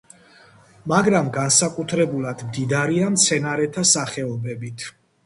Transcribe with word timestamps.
მაგრამ 0.93 1.27
განსაკუთრებულად 1.35 2.41
მდიდარია 2.45 3.11
მცენარეთა 3.17 3.85
სახეობებით. 3.91 4.89